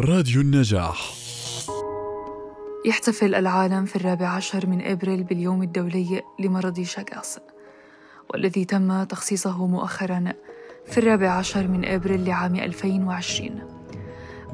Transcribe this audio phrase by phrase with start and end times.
[0.00, 1.14] راديو النجاح.
[2.86, 7.38] يحتفل العالم في الرابع عشر من أبريل باليوم الدولي لمرض شاغاس
[8.30, 10.32] والذي تم تخصيصه مؤخرا
[10.86, 13.60] في الرابع عشر من أبريل لعام 2020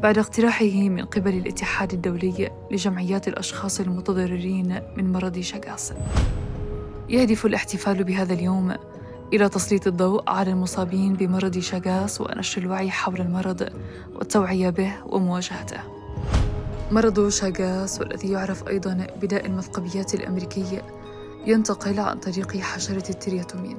[0.03, 5.93] بعد اقتراحه من قبل الاتحاد الدولي لجمعيات الأشخاص المتضررين من مرض شاغاس
[7.09, 8.75] يهدف الاحتفال بهذا اليوم
[9.33, 13.69] إلى تسليط الضوء على المصابين بمرض شاغاس ونشر الوعي حول المرض
[14.15, 15.81] والتوعية به ومواجهته.
[16.91, 20.83] مرض شاغاس والذي يعرف أيضا بداء المثقبيات الأمريكي
[21.47, 23.79] ينتقل عن طريق حشرة الترياتومين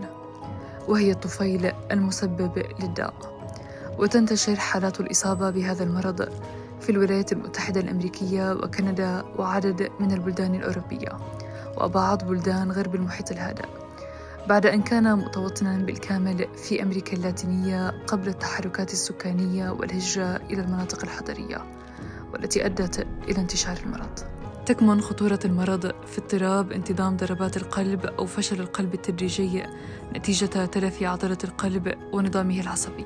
[0.87, 3.13] وهي الطفيل المسبب للداء
[3.99, 6.29] وتنتشر حالات الإصابة بهذا المرض
[6.81, 11.09] في الولايات المتحدة الأمريكية وكندا وعدد من البلدان الأوروبية
[11.77, 13.65] وبعض بلدان غرب المحيط الهادئ
[14.47, 21.65] بعد أن كان متوطنا بالكامل في أمريكا اللاتينية قبل التحركات السكانية والهجرة إلى المناطق الحضرية
[22.33, 24.09] والتي أدت إلى انتشار المرض.
[24.65, 29.63] تكمن خطورة المرض في اضطراب انتظام ضربات القلب أو فشل القلب التدريجي
[30.15, 33.05] نتيجة تلف عضلة القلب ونظامه العصبي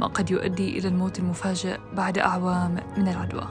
[0.00, 3.48] ما قد يؤدي إلى الموت المفاجئ بعد أعوام من العدوى.